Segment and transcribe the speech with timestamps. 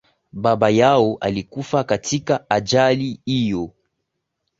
[0.33, 3.73] baba yao alikufa katika ajali hiyo